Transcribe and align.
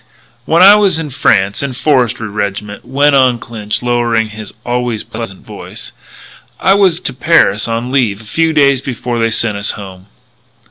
"When 0.45 0.63
I 0.63 0.73
was 0.73 0.97
in 0.97 1.11
France 1.11 1.61
in 1.61 1.69
a 1.69 1.73
Forestry 1.75 2.27
Rig'ment," 2.27 2.83
went 2.83 3.15
on 3.15 3.37
Clinch, 3.37 3.83
lowering 3.83 4.29
his 4.29 4.51
always 4.65 5.03
pleasant 5.03 5.45
voice, 5.45 5.91
"I 6.59 6.73
was 6.73 6.99
to 7.01 7.13
Paris 7.13 7.67
on 7.67 7.91
leave 7.91 8.19
a 8.19 8.23
few 8.25 8.51
days 8.51 8.81
before 8.81 9.19
they 9.19 9.29
sent 9.29 9.59
us 9.59 9.73
home. 9.73 10.07